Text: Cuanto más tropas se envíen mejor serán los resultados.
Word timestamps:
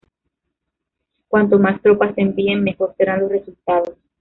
Cuanto 1.27 1.59
más 1.59 1.79
tropas 1.79 2.15
se 2.15 2.21
envíen 2.21 2.63
mejor 2.63 2.95
serán 2.97 3.19
los 3.21 3.31
resultados. 3.33 3.97